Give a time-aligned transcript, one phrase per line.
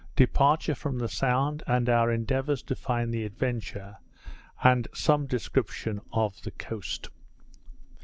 [0.15, 3.97] Departure from the Sound, and our Endeavours to find the Adventure;
[4.65, 7.11] with some Description of the Coast.